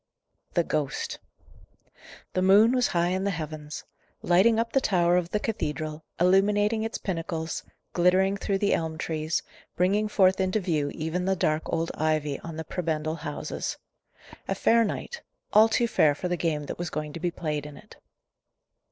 THE 0.55 0.63
GHOST. 0.63 1.19
The 2.33 2.41
moon 2.41 2.71
was 2.71 2.87
high 2.87 3.09
in 3.09 3.23
the 3.23 3.29
heavens. 3.29 3.83
Lighting 4.23 4.57
up 4.57 4.73
the 4.73 4.81
tower 4.81 5.15
of 5.15 5.29
the 5.29 5.39
cathedral, 5.39 6.03
illuminating 6.19 6.81
its 6.81 6.97
pinnacles, 6.97 7.63
glittering 7.93 8.35
through 8.35 8.57
the 8.57 8.73
elm 8.73 8.97
trees, 8.97 9.43
bringing 9.75 10.07
forth 10.07 10.39
into 10.39 10.59
view 10.59 10.89
even 10.95 11.25
the 11.25 11.35
dark 11.35 11.71
old 11.71 11.91
ivy 11.93 12.39
on 12.39 12.57
the 12.57 12.63
prebendal 12.65 13.17
houses. 13.19 13.77
A 14.47 14.55
fair 14.55 14.83
night 14.83 15.21
all 15.53 15.69
too 15.69 15.87
fair 15.87 16.15
for 16.15 16.27
the 16.27 16.35
game 16.35 16.65
that 16.65 16.79
was 16.79 16.89
going 16.89 17.13
to 17.13 17.19
be 17.19 17.29
played 17.29 17.67
in 17.67 17.77
it. 17.77 17.97